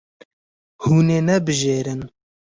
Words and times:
Hûn 0.83 1.07
ê 1.17 1.19
nebijêrin. 1.27 2.01